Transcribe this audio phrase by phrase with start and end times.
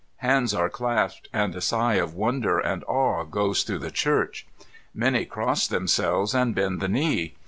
[0.17, 4.47] Hands are clasped, and a sigh of wonder and awe goes through the church.
[4.95, 7.35] Many cross themselves and bend the knee.